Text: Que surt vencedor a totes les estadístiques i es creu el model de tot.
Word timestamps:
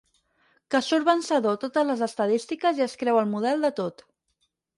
Que 0.73 0.79
surt 0.85 1.05
vencedor 1.09 1.57
a 1.57 1.59
totes 1.65 1.85
les 1.89 2.01
estadístiques 2.07 2.81
i 2.81 2.85
es 2.87 2.97
creu 3.03 3.21
el 3.25 3.31
model 3.37 3.67
de 3.69 3.73
tot. 3.83 4.05